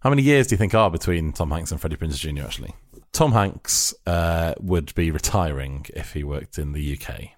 [0.00, 2.44] how many years do you think are between Tom Hanks and Freddie Prinze Jr.
[2.44, 2.74] Actually,
[3.12, 7.30] Tom Hanks uh, would be retiring if he worked in the UK,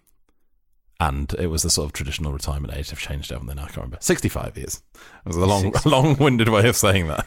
[1.01, 2.90] and it was the sort of traditional retirement age.
[2.90, 3.55] They've changed haven't they?
[3.55, 3.98] Now I can't remember.
[4.01, 4.83] Sixty-five years.
[4.94, 7.27] It was a long, long-winded way of saying that.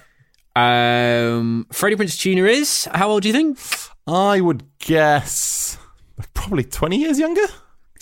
[0.56, 2.46] Um, Freddie Prinze Jr.
[2.46, 3.58] is how old do you think?
[4.08, 5.78] I would guess
[6.34, 7.46] probably twenty years younger.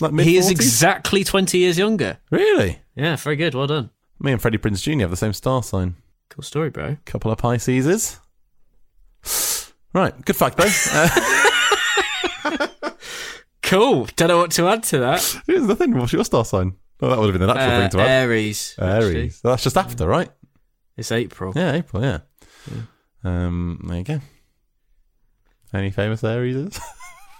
[0.01, 2.17] Like mid He is exactly twenty years younger.
[2.31, 2.79] really.
[2.95, 3.53] Yeah, very good.
[3.53, 3.89] Well done.
[4.19, 5.01] Me and Freddie Prinze Jr.
[5.01, 5.95] have the same star sign.
[6.29, 6.97] Cool story, bro.
[7.05, 8.17] Couple of Pisceses.
[9.93, 10.65] Right, good fact bro.
[10.91, 12.67] Uh,
[13.61, 14.07] Cool.
[14.15, 15.21] Don't know what to add to that.
[15.45, 15.91] here's nothing.
[15.91, 15.99] thing.
[15.99, 16.73] What's your star sign?
[16.99, 18.09] Well, that would have been the natural Uh, thing to add.
[18.23, 18.75] Aries.
[18.79, 19.35] Aries.
[19.35, 20.29] So that's just after, right?
[20.97, 21.53] It's April.
[21.55, 22.01] Yeah, April.
[22.01, 22.19] Yeah.
[23.23, 23.83] Um.
[23.87, 24.19] There you go.
[25.73, 26.79] Any famous Aries?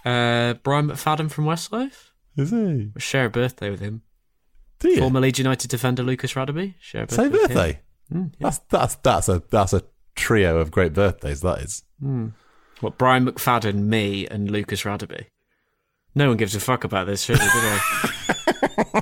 [0.02, 2.12] Uh, Brian McFadden from Westlife.
[2.34, 2.90] Is he?
[2.94, 4.00] We share a birthday with him.
[4.78, 4.96] Do you?
[4.98, 6.72] Former Leeds United defender Lucas Radebe.
[6.80, 7.22] Share a birthday.
[7.22, 7.48] Same with him.
[7.48, 7.80] birthday.
[8.40, 9.82] That's that's that's a that's a
[10.16, 11.42] trio of great birthdays.
[11.42, 11.82] That is.
[12.80, 15.26] What Brian McFadden, me, and Lucas Radebe.
[16.14, 19.00] No one gives a fuck about this, really, do they?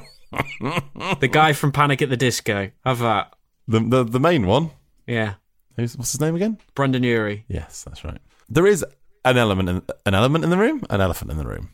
[1.21, 2.73] the guy from Panic at the Disco.
[2.85, 3.35] Have that.
[3.69, 4.73] The the, the main one.
[5.07, 5.35] Yeah.
[5.79, 6.59] Who's, what's his name again?
[6.75, 7.45] Brendon Urie.
[7.47, 8.19] Yes, that's right.
[8.49, 8.85] There is
[9.25, 11.71] an element in an element in the room, an elephant in the room.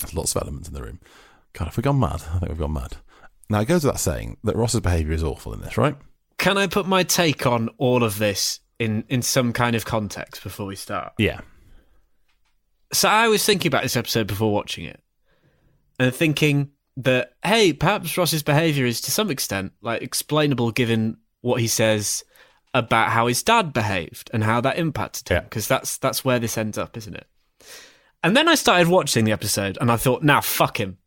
[0.00, 1.00] There's lots of elements in the room.
[1.52, 2.22] God, have we gone mad?
[2.34, 2.96] I think we've gone mad.
[3.50, 5.96] Now it goes without saying that Ross's behaviour is awful in this, right?
[6.38, 10.42] Can I put my take on all of this in, in some kind of context
[10.42, 11.12] before we start?
[11.18, 11.40] Yeah.
[12.92, 15.00] So I was thinking about this episode before watching it
[15.98, 21.60] and thinking that, hey, perhaps Ross's behaviour is to some extent like explainable given what
[21.60, 22.24] he says
[22.76, 25.36] about how his dad behaved and how that impacted him.
[25.36, 25.40] Yeah.
[25.40, 27.26] Because that's that's where this ends up, isn't it?
[28.22, 30.98] And then I started watching the episode and I thought, now fuck him.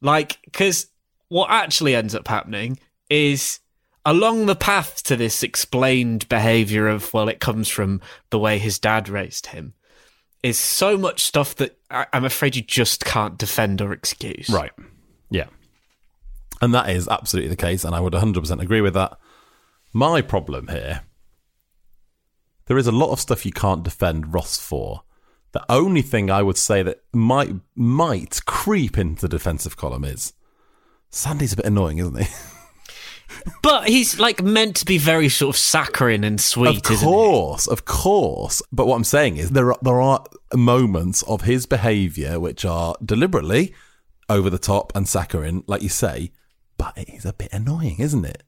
[0.00, 0.86] Like, because
[1.28, 2.78] what actually ends up happening
[3.10, 3.60] is
[4.06, 8.78] along the path to this explained behavior of, well, it comes from the way his
[8.78, 9.74] dad raised him,
[10.42, 14.48] is so much stuff that I- I'm afraid you just can't defend or excuse.
[14.48, 14.72] Right.
[15.30, 15.46] Yeah.
[16.60, 19.18] And that is absolutely the case, and I would 100% agree with that.
[19.94, 21.02] My problem here
[22.66, 25.02] there is a lot of stuff you can't defend Ross for.
[25.52, 30.32] The only thing I would say that might might creep into the defensive column is
[31.10, 32.26] Sandy's a bit annoying, isn't he?
[33.62, 37.12] But he's like meant to be very sort of saccharine and sweet, of isn't he?
[37.12, 38.62] Of course, of course.
[38.70, 42.94] But what I'm saying is there are, there are moments of his behaviour which are
[43.04, 43.74] deliberately
[44.28, 46.30] over the top and saccharine, like you say.
[46.76, 48.44] But it is a bit annoying, isn't it?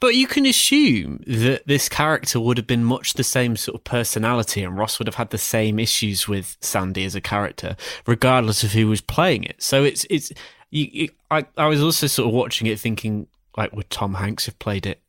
[0.00, 3.84] But you can assume that this character would have been much the same sort of
[3.84, 8.62] personality, and Ross would have had the same issues with Sandy as a character, regardless
[8.62, 9.62] of who was playing it.
[9.62, 10.32] So it's it's.
[10.70, 14.46] You, you, I I was also sort of watching it, thinking like, would Tom Hanks
[14.46, 15.00] have played it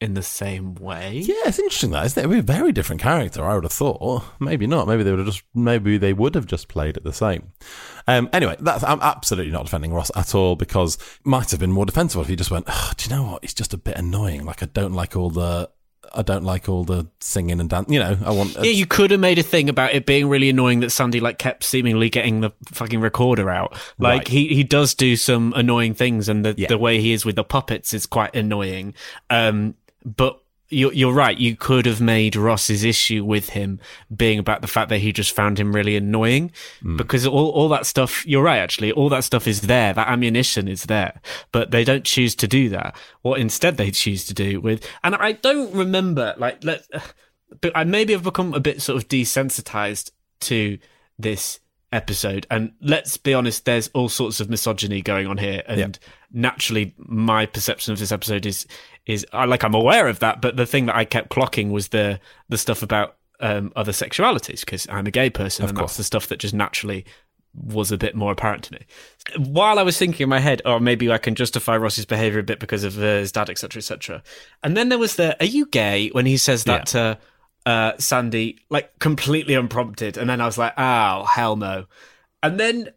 [0.00, 1.18] in the same way?
[1.24, 2.28] Yeah, it's interesting that, isn't it?
[2.28, 4.24] Be a very different character, I would have thought.
[4.40, 4.88] Maybe not.
[4.88, 7.52] Maybe they would have just maybe they would have just played it the same.
[8.06, 11.72] Um, anyway, that's I'm absolutely not defending Ross at all because it might have been
[11.72, 13.44] more defensible if he just went, oh, do you know what?
[13.44, 14.44] He's just a bit annoying.
[14.44, 15.70] Like I don't like all the
[16.12, 17.94] I don't like all the singing and dancing.
[17.94, 20.48] You know, I want Yeah, you could have made a thing about it being really
[20.48, 23.74] annoying that Sandy like kept seemingly getting the fucking recorder out.
[23.96, 24.28] Like Right.
[24.28, 26.66] he he does do some annoying things, and the Yeah.
[26.66, 28.94] the way he is with the puppets is quite annoying.
[29.28, 31.36] Um, but you're you're right.
[31.36, 33.80] You could have made Ross's issue with him
[34.14, 36.96] being about the fact that he just found him really annoying, hmm.
[36.96, 38.24] because all all that stuff.
[38.26, 38.58] You're right.
[38.58, 39.92] Actually, all that stuff is there.
[39.92, 41.20] That ammunition is there,
[41.52, 42.96] but they don't choose to do that.
[43.22, 46.86] What instead they choose to do with, and I don't remember like let
[47.60, 50.78] but I maybe have become a bit sort of desensitized to
[51.18, 51.60] this
[51.92, 52.46] episode.
[52.50, 55.98] And let's be honest, there's all sorts of misogyny going on here, and
[56.32, 58.66] naturally, my perception of this episode is
[59.06, 60.40] is I like I'm aware of that.
[60.40, 64.60] But the thing that I kept clocking was the the stuff about um, other sexualities
[64.60, 67.04] because I'm a gay person, and that's the stuff that just naturally
[67.54, 68.80] was a bit more apparent to me.
[69.36, 72.44] While I was thinking in my head, oh, maybe I can justify Ross's behavior a
[72.44, 74.22] bit because of uh, his dad, etc., etc.
[74.62, 77.18] And then there was the, "Are you gay?" when he says that to
[77.66, 81.86] uh, Sandy, like completely unprompted, and then I was like, "Oh, hell no!"
[82.42, 82.90] And then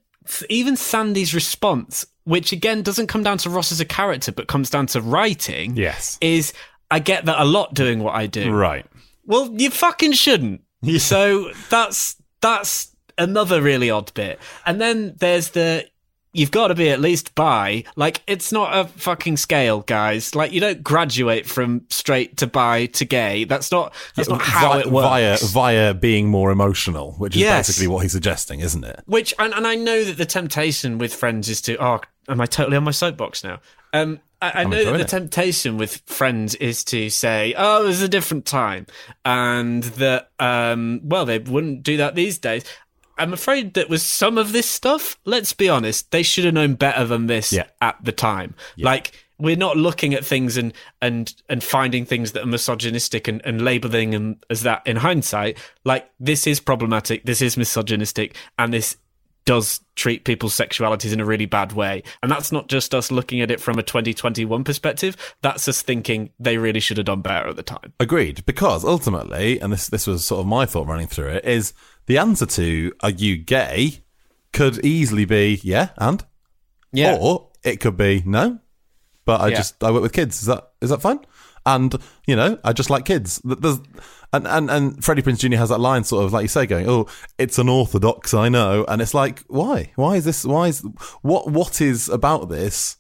[0.50, 4.70] even Sandy's response, which again doesn't come down to Ross as a character, but comes
[4.70, 6.18] down to writing, Yes.
[6.22, 6.54] is
[6.92, 8.52] I get that a lot doing what I do.
[8.52, 8.86] right.
[9.26, 10.62] Well, you fucking shouldn't.
[10.98, 14.38] So that's that's another really odd bit.
[14.66, 15.88] And then there's the
[16.34, 17.84] you've got to be at least bi.
[17.96, 20.36] Like it's not a fucking scale, guys.
[20.36, 23.43] Like you don't graduate from straight to bi to gay.
[23.46, 25.08] That's not that's not how Vi- it works.
[25.08, 27.67] Via via being more emotional, which is Yes.
[27.67, 29.02] basically what he's suggesting, isn't it?
[29.06, 32.46] Which and, and I know that the temptation with friends is to oh am I
[32.46, 33.60] totally on my soapbox now?
[33.93, 35.08] Um I, I know that the it.
[35.08, 38.88] temptation with friends is to say, Oh, it was a different time
[39.24, 42.63] and that um well they wouldn't do that these days.
[43.17, 46.73] I'm afraid that with some of this stuff, let's be honest, they should have known
[46.76, 47.65] better than this Yeah.
[47.82, 48.56] at the time.
[48.78, 53.41] Like we're not looking at things and and and finding things that are misogynistic and,
[53.45, 55.58] and labeling them as that in hindsight.
[55.84, 58.97] Like this is problematic, this is misogynistic, and this
[59.45, 62.01] does treat people's sexualities in a really bad way.
[62.21, 65.17] And that's not just us looking at it from a 2021 perspective.
[65.41, 67.93] That's us thinking they really should have done better at the time.
[67.99, 71.73] Agreed, because ultimately, and this this was sort of my thought running through it, is
[72.06, 74.03] the answer to "Are you gay?"
[74.53, 76.23] could easily be yeah, and
[76.91, 77.17] yeah.
[77.19, 78.60] or it could be no,
[79.25, 79.58] but I Yeah.
[79.58, 80.39] just I work with kids.
[80.41, 81.19] Is that is that fine?
[81.65, 81.95] And
[82.28, 83.41] you know, I just like kids.
[83.43, 83.80] There's,
[84.34, 85.58] and and and Freddie Prinze Jr.
[85.58, 89.02] has that line, sort of like you say, going, "Oh, it's unorthodox, I know," and
[89.02, 89.91] it's like, why?
[89.95, 90.43] Why is this?
[90.43, 90.84] Why is
[91.21, 91.49] what?
[91.49, 92.97] What is about this?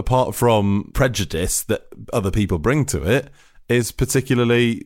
[0.00, 3.30] apart from prejudice that other people bring to it,
[3.68, 4.84] is particularly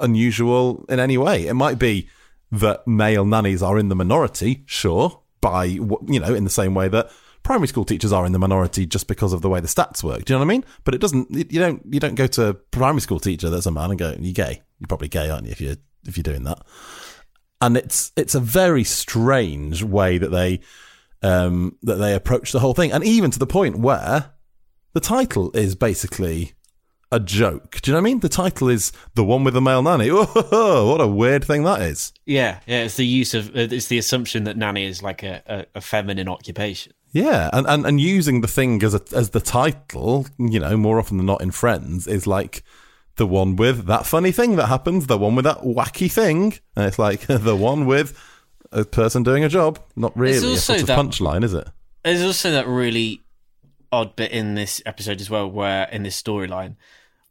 [0.00, 1.46] unusual in any way.
[1.46, 2.08] It might be
[2.52, 6.88] that male nannies are in the minority, sure, by you know, in the same way
[6.88, 7.10] that
[7.42, 10.24] primary school teachers are in the minority just because of the way the stats work.
[10.24, 10.64] Do you know what I mean?
[10.84, 11.30] But it doesn't.
[11.30, 11.82] You don't.
[11.90, 14.62] You don't go to a primary school teacher that's a man and go, "You're gay."
[14.80, 15.52] You're probably gay, aren't you?
[15.52, 16.60] If you're if you're doing that.
[17.60, 20.60] And it's it's a very strange way that they
[21.22, 24.32] um, that they approach the whole thing, and even to the point where
[24.92, 26.52] the title is basically
[27.10, 27.80] a joke.
[27.80, 28.20] Do you know what I mean?
[28.20, 30.10] The title is the one with the male nanny.
[30.50, 32.12] Oh, what a weird thing that is.
[32.26, 32.84] Yeah, yeah.
[32.84, 36.28] It's the use of it's the assumption that nanny is like a, a, a feminine
[36.28, 36.92] occupation.
[37.12, 40.98] Yeah, and, and, and using the thing as a, as the title, you know, more
[40.98, 42.62] often than not in Friends, is like
[43.16, 46.86] the one with that funny thing that happens, the one with that wacky thing, and
[46.86, 48.18] it's like the one with
[48.72, 49.78] a person doing a job.
[49.96, 51.68] Not really a sort of that- punchline, is it?
[52.04, 53.22] There's also that really
[53.90, 56.76] odd bit in this episode as well, where in this storyline,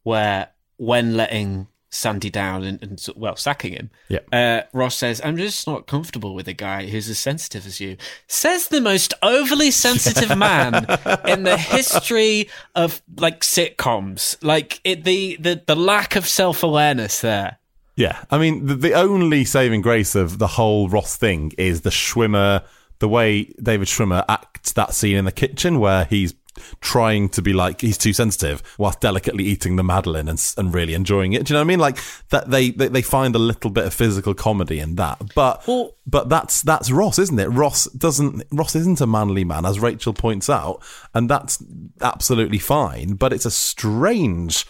[0.04, 4.20] where when letting Sandy down and, and well sacking him, Yeah.
[4.32, 7.98] uh, Ross says, "I'm just not comfortable with a guy who's as sensitive as you."
[8.28, 10.86] Says the most overly sensitive man
[11.28, 14.38] in the history of like sitcoms.
[14.44, 17.58] Like it, the the the lack of self awareness there.
[17.96, 21.90] Yeah, I mean, the, the only saving grace of the whole Ross thing is the
[21.90, 22.64] Schwimmer,
[23.00, 26.36] the way David Schwimmer acts that scene in the kitchen where he's
[26.82, 30.93] trying to be like he's too sensitive whilst delicately eating the madeleine and, and really
[30.93, 31.46] enjoying it.
[31.46, 31.80] Do you know what I mean?
[31.80, 31.98] Like
[32.30, 35.67] that they, they they find a little bit of physical comedy in that, but
[36.06, 37.48] but that's that's Ross, isn't it?
[37.48, 40.82] Ross doesn't Ross isn't a manly man, as Rachel points out,
[41.13, 41.63] and that's
[42.02, 43.13] absolutely fine.
[43.13, 44.65] But it's a strange.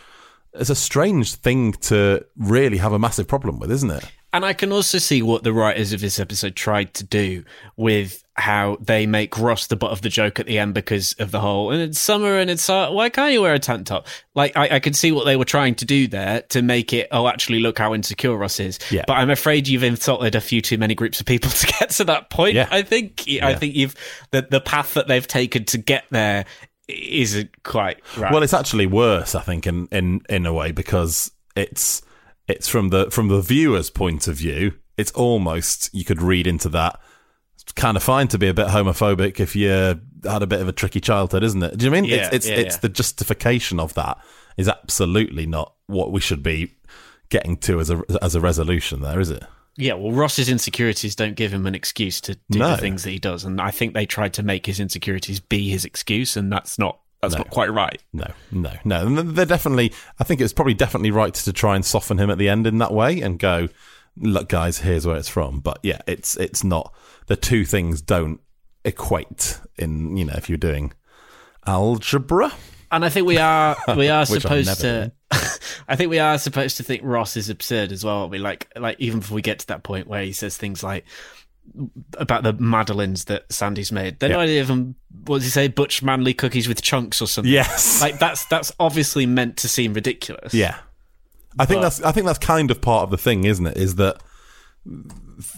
[0.54, 4.12] It's a strange thing to really have a massive problem with, isn't it?
[4.34, 7.43] And I can also see what the writers of this episode tried to do
[7.76, 11.32] with how they make Ross the butt of the joke at the end because of
[11.32, 14.08] the whole, and it's summer and it's, uh, why can't you wear a tank top?
[14.36, 17.08] Like, I, I could see what they were trying to do there to make it,
[17.12, 18.80] oh, actually, look how insecure Ross is.
[18.91, 19.04] Yeah.
[19.08, 22.04] But I'm afraid you've insulted a few too many groups of people to get to
[22.06, 22.56] that point.
[22.56, 22.67] Yeah.
[22.69, 23.95] I think, I think you've,
[24.32, 26.45] the, the path that they've taken to get there
[26.88, 28.32] isn't quite right.
[28.32, 32.02] Well, it's actually worse, I think, in, in in a way because it's
[32.47, 34.73] it's from the from the viewer's point of view.
[34.97, 37.00] It's almost you could read into that.
[37.75, 40.71] Kind of fine to be a bit homophobic if you had a bit of a
[40.71, 41.77] tricky childhood, isn't it?
[41.77, 42.10] Do you know I mean?
[42.10, 42.80] Yeah, it's it's yeah, it's yeah.
[42.82, 44.17] the justification of that
[44.58, 46.73] is absolutely not what we should be
[47.30, 49.01] getting to as a as a resolution.
[49.01, 49.43] There is it?
[49.75, 52.71] Yeah, well, Ross's insecurities don't give him an excuse to do No.
[52.71, 55.69] the things that he does, and I think they tried to make his insecurities be
[55.69, 57.39] his excuse, and that's not that's No.
[57.39, 58.01] not quite right.
[58.13, 59.06] No, no, no.
[59.06, 59.93] And they're definitely.
[60.19, 62.80] I think it's probably definitely right to try and soften him at the end in
[62.80, 63.69] that way and go,
[64.19, 65.60] look, guys, here's where it's from.
[65.60, 66.93] But yeah, it's it's not.
[67.27, 68.39] The two things don't
[68.86, 70.15] equate in.
[70.17, 70.93] You know, if you're doing
[71.65, 72.51] algebra.
[72.89, 75.12] And I think we are we are supposed to.
[75.89, 78.30] I think we are supposed to think Ross is absurd as well.
[78.30, 81.06] We like like even before we get to that point where he says things like
[82.17, 84.19] about the madeleines that Sandy's made.
[84.19, 84.38] They're Yeah.
[84.38, 85.67] not even what does he say?
[85.67, 87.51] Butch manly cookies with chunks or something.
[87.51, 88.01] Yes.
[88.01, 90.53] like that's that's obviously meant to seem ridiculous.
[90.53, 90.77] Yeah,
[91.60, 92.02] I think But- that's.
[92.02, 93.78] I think that's kind of part of the thing, isn't it?
[93.78, 94.22] Is that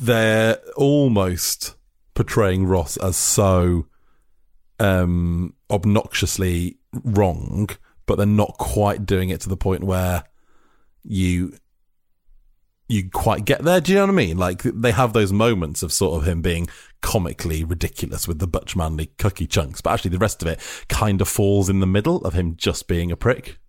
[0.02, 1.76] they're almost
[2.14, 3.86] portraying Ross as so
[4.80, 7.70] um, obnoxiously wrong,
[8.06, 10.24] but they're not quite doing it to the point where
[11.04, 11.54] you
[12.88, 13.80] you quite get there.
[13.80, 14.38] Do you know what I mean?
[14.38, 16.68] Like they have those moments of sort of him being
[17.02, 20.60] comically ridiculous with the Butch Manly cookie chunks, but actually the rest of it
[20.90, 23.60] kind of falls in the middle of him just being a prick.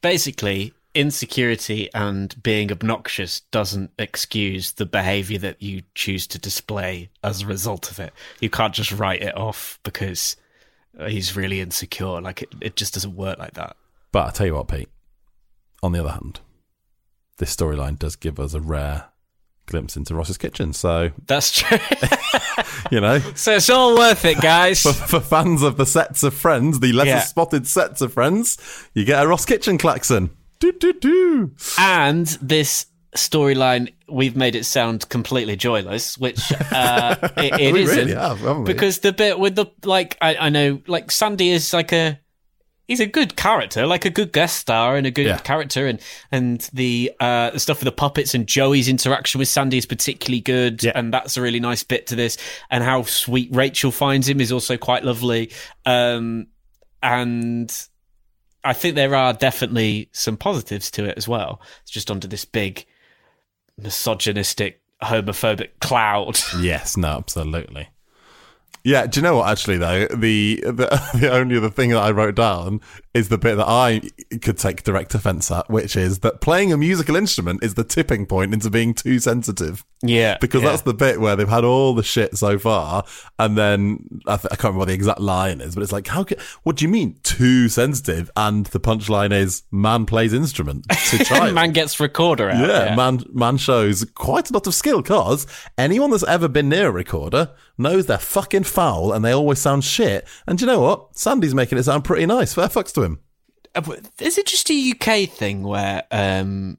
[0.00, 7.42] basically insecurity and being obnoxious doesn't excuse the behavior that you choose to display as
[7.42, 10.36] a result of it you can't just write it off because
[11.08, 13.74] he's really insecure like it, it just doesn't work like that
[14.12, 14.88] But I tell you what, Pete.
[15.82, 16.40] On the other hand,
[17.38, 19.06] this storyline does give us a rare
[19.66, 20.72] glimpse into Ross's kitchen.
[20.74, 21.78] So that's true
[22.90, 26.34] you know, so it's all worth it guys for, for fans of the sets of
[26.34, 27.20] Friends, the lesser Yeah.
[27.20, 28.58] spotted sets of Friends,
[28.94, 30.30] you get a Ross Kitchen klaxon.
[30.62, 31.50] Do do do.
[31.76, 37.96] and this storyline we've made it sound completely joyless which uh it, it We isn't
[38.06, 38.64] really have, we?
[38.64, 42.18] because the bit with the like I, I know like sandy is like a
[42.88, 45.38] he's a good character like a good guest star and a good Yeah.
[45.38, 46.00] character and
[46.30, 50.40] and the uh the stuff with the puppets and joey's interaction with sandy is particularly
[50.40, 50.92] good Yeah.
[50.94, 52.38] and that's a really nice bit to this
[52.70, 55.50] and how sweet rachel finds him is also quite lovely
[55.84, 56.46] um
[57.02, 57.88] and
[58.64, 61.60] I think there are definitely some positives to it as well.
[61.82, 62.86] It's just under this big
[63.76, 66.38] misogynistic, homophobic cloud.
[66.60, 67.88] Yes, no, absolutely.
[68.84, 69.50] Yeah, do you know what?
[69.50, 72.80] Actually, though, the, the the only other thing that I wrote down
[73.14, 74.00] is the bit that I
[74.40, 78.24] could take direct offence at, which is that playing a musical instrument is the tipping
[78.26, 79.84] point into being too sensitive.
[80.04, 80.70] Yeah, Because yeah.
[80.70, 83.04] that's the bit where they've had all the shit so far,
[83.38, 86.08] and then I, th- I can't remember what the exact line is, but it's like,
[86.08, 86.24] how?
[86.64, 88.28] What do you mean too sensitive?
[88.34, 91.54] And the punchline is, man plays instrument to child.
[91.54, 92.66] man gets recorder out.
[92.66, 95.46] Yeah, man, man shows quite a lot of skill because
[95.78, 99.84] anyone that's ever been near a recorder knows they're fucking foul and they always sound
[99.84, 100.26] shit.
[100.48, 101.16] And do you know what?
[101.16, 102.54] Sandy's making it sound pretty nice.
[102.54, 103.01] Fair fucks to
[104.20, 106.78] Is it just a UK thing where um,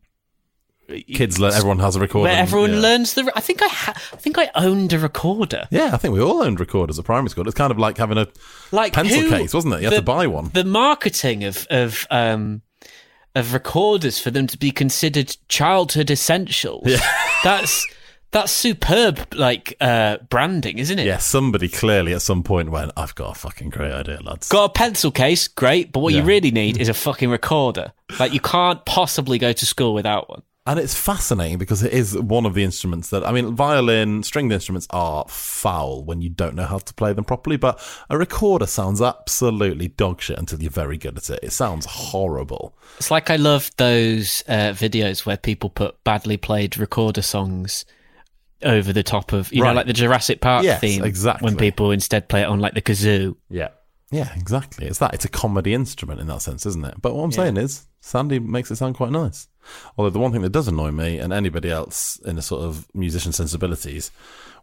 [1.07, 2.29] Kids, learn, everyone has a recorder.
[2.29, 2.79] where everyone yeah.
[2.79, 3.31] learns the?
[3.35, 5.65] I think I ha- I think I owned a recorder.
[5.71, 7.47] Yeah, I think we all owned recorders at primary school.
[7.47, 8.27] It's kind of like having a
[8.71, 9.81] Like pencil who- case, wasn't it?
[9.81, 10.49] You had to buy one.
[10.53, 12.61] The marketing of of um
[13.33, 16.83] of recorders for them to be considered childhood essentials.
[16.85, 16.99] Yeah.
[17.43, 17.87] that's
[18.33, 21.05] that's superb, like uh branding, isn't it?
[21.05, 24.49] Yeah, somebody clearly at some point went, I've got a fucking great idea, lads.
[24.49, 27.93] Got a pencil case, great, but what you really need is a fucking recorder.
[28.19, 30.43] Like you can't possibly go to school without one.
[30.65, 34.53] And it's fascinating because it is one of the instruments that, I mean, violin, stringed
[34.53, 38.65] instruments are foul when you don't know how to play them properly, but a recorder
[38.65, 41.39] sounds absolutely dogshit until you're very good at it.
[41.43, 42.77] It sounds horrible.
[42.97, 47.83] It's like I love those uh, videos where people put badly played recorder songs
[48.65, 49.69] over the top of, you Right.
[49.69, 51.03] know, like the Jurassic Park Yes, theme.
[51.03, 51.45] exactly.
[51.45, 53.35] When people instead play it on like the kazoo.
[53.49, 53.69] Yeah.
[54.11, 54.85] Yeah, exactly.
[54.85, 55.13] It's that.
[55.15, 57.01] It's a comedy instrument in that sense, isn't it?
[57.01, 59.47] But what I'm saying is, Sandy makes it sound quite nice.
[59.97, 62.87] Although the one thing that does annoy me and anybody else in a sort of
[62.93, 64.11] musician sensibilities,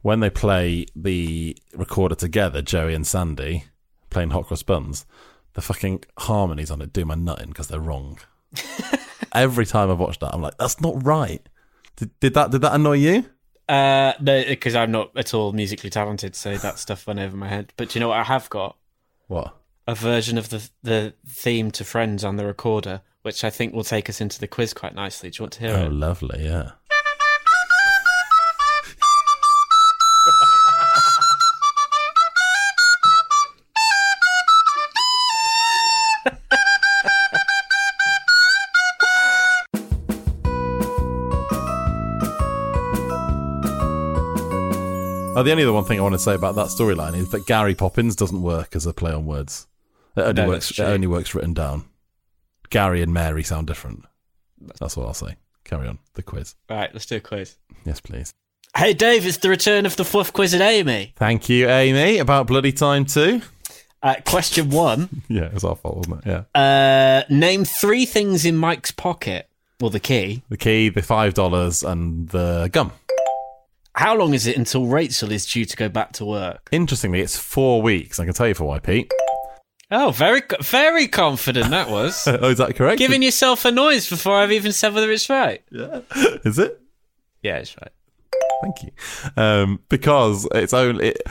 [0.03, 3.64] when they play the recorder together, Joey and Sandy
[4.09, 5.05] playing Hot Cross Buns,
[5.55, 8.18] the fucking harmonies on it do my nutting because they're wrong.
[9.34, 11.44] Every time I've watched that, I'm like, that's not right.
[11.96, 13.24] Did, did that did that annoy you?
[13.70, 17.48] Uh, no, because I'm not at all musically talented, so that stuff went over my
[17.48, 17.72] head.
[17.76, 18.76] But do you know what I have got?
[19.28, 19.54] What?
[19.86, 23.84] A version of the the theme to Friends on the recorder, which I think will
[23.84, 25.30] take us into the quiz quite nicely.
[25.30, 25.86] Do you want to hear Oh, it?
[25.86, 26.72] Oh, lovely, yeah.
[45.36, 47.46] Oh, the only other one thing I want to say about that storyline is that
[47.46, 49.68] Gary Poppins doesn't work as a play on words.
[50.16, 50.72] It only No, works.
[50.72, 51.84] It only works written down.
[52.68, 54.04] Gary and Mary sound different.
[54.80, 55.36] That's what I'll say.
[55.64, 56.56] Carry on the quiz.
[56.68, 57.54] Right, let's do a quiz.
[57.84, 58.32] Yes, please.
[58.76, 61.12] Hey, Dave, it's the return of the fluff quiz at Amy.
[61.16, 62.18] Thank you, Amy.
[62.18, 63.40] About bloody time too.
[64.02, 65.22] Uh, question one.
[65.28, 66.44] Yeah, it was our fault, wasn't it?
[66.54, 66.60] Yeah.
[66.60, 69.48] Uh, name three things in Mike's pocket.
[69.80, 70.42] Well, the key.
[70.48, 72.92] The key, the five dollars, and the gum.
[74.01, 76.70] How long is it until Rachel is due to go back to work?
[76.72, 78.18] Interestingly, it's four weeks.
[78.18, 79.12] I can tell you for why, Pete.
[79.90, 82.26] Oh, very, very confident that was.
[82.26, 82.98] oh, is that correct?
[82.98, 85.62] Giving yourself a noise before I've even said whether it's right.
[85.70, 86.01] Yeah.
[86.46, 86.80] Is it?
[87.42, 87.92] Yeah, it's right.
[88.62, 88.90] Thank you.
[89.36, 91.22] Um, because it's only it,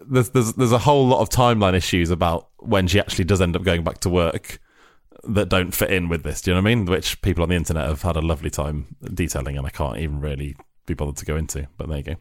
[0.00, 3.54] there's there's there's a whole lot of timeline issues about when she actually does end
[3.54, 4.58] up going back to work
[5.22, 6.42] that don't fit in with this.
[6.42, 6.86] Do you know what I mean?
[6.86, 10.18] Which people on the internet have had a lovely time detailing, and I can't even
[10.18, 10.56] really
[10.88, 11.66] be bothered to go into.
[11.76, 12.16] But there you go.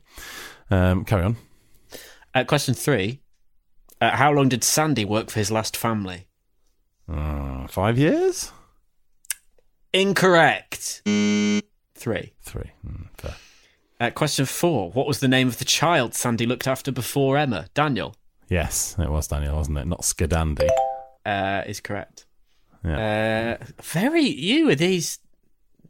[0.69, 1.37] Um, carry on.
[2.33, 3.21] Uh, question three.
[3.99, 6.27] Uh, how long did Sandy work for his last family?
[7.11, 8.51] Uh, five years.
[9.93, 11.01] Incorrect.
[11.05, 11.63] Three.
[11.95, 12.71] Three.
[12.85, 13.35] Mm, fair.
[13.99, 14.91] Uh, question four.
[14.91, 17.67] What was the name of the child Sandy looked after before Emma?
[17.73, 18.15] Daniel
[18.49, 19.87] Yes, it was Daniel, wasn't it?
[19.87, 20.69] Not Skidandy.
[21.25, 22.25] uh, is correct.
[22.85, 23.57] Yeah.
[23.59, 25.19] Uh, very you with these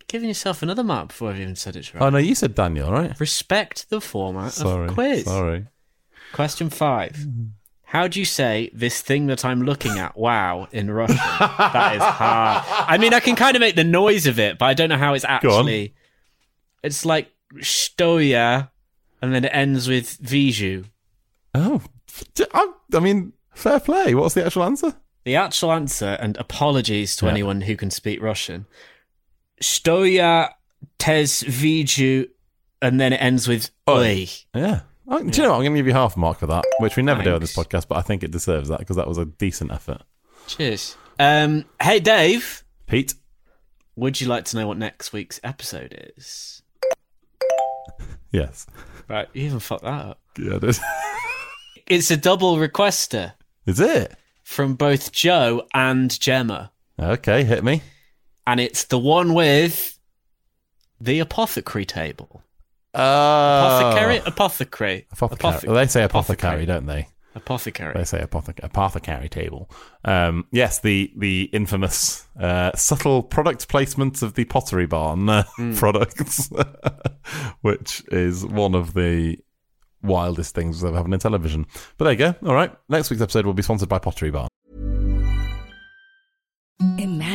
[0.07, 2.01] giving yourself another mark before I've even said it's right.
[2.03, 3.17] oh no, you said Daniel, right?
[3.19, 4.87] Respect the format Sorry.
[4.87, 5.23] of quiz.
[5.25, 5.65] Sorry.
[6.33, 7.17] Question five.
[7.83, 10.17] How do you say this thing that I'm looking at?
[10.17, 11.15] Wow, in Russian.
[11.39, 12.65] that is hard.
[12.67, 14.97] I mean, I can kind of make the noise of it, but I don't know
[14.97, 15.93] how it's actually.
[16.83, 17.31] It's like
[17.61, 18.69] stoya,
[19.21, 20.85] and then it ends with viju.
[21.55, 21.81] Oh,
[22.53, 24.13] I, I mean, fair play.
[24.13, 24.93] What's the actual answer?
[25.23, 27.31] The actual answer, and apologies to Yeah.
[27.31, 28.65] anyone who can speak Russian.
[29.61, 30.49] Stoya
[30.97, 32.29] tes viju,
[32.81, 34.27] and then it ends with oi.
[34.53, 34.81] Yeah.
[35.09, 35.55] Do you know what?
[35.55, 37.39] I'm going to give you half a mark for that, which we never do on
[37.39, 40.01] this podcast, but I think it deserves that because that was a decent effort.
[40.47, 40.97] Cheers.
[41.17, 42.65] Um, hey, Dave.
[42.87, 43.13] Pete?
[43.95, 46.61] Would you like to know what next week's episode is?
[48.31, 48.67] Yes.
[49.07, 50.19] Right, you even fucked that up.
[50.37, 50.79] Yeah, it is.
[51.89, 53.31] It's a double requester
[53.65, 54.13] is it?
[54.43, 57.81] from both Joe and Gemma, Okay, hit me.
[58.47, 59.99] And it's the one with
[60.99, 62.41] the apothecary table.
[62.95, 62.99] Uh,
[63.93, 65.51] Apothecary, apothecary, Apothecary.
[65.53, 67.07] Apothe- Well, they say apothecary, don't they?
[67.35, 67.93] Apothecary.
[67.93, 69.69] They say apothec- apothecary table.
[70.03, 75.43] Um, yes, the the infamous uh, subtle product placement of the Pottery Barn uh,
[75.75, 76.49] products,
[77.61, 79.37] which is one of the
[80.01, 81.67] wildest things I've happened in television.
[81.97, 82.49] But there you go.
[82.49, 84.47] All right, next week's episode will be sponsored by Pottery Barn.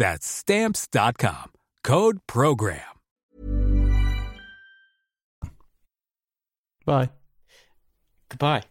[0.00, 1.52] That's Stamps.com.
[1.84, 2.80] Code PROGRAM.
[6.86, 7.10] Bye.
[8.30, 8.62] Goodbye.